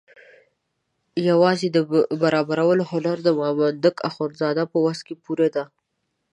یوازې 1.29 1.67
د 1.75 1.77
برابرولو 2.21 2.83
هنر 2.91 3.17
د 3.23 3.27
مامدک 3.39 3.95
اخندزاده 4.09 4.63
په 4.71 4.77
وس 4.85 4.99
پوره 5.23 5.47
ده. 5.55 5.63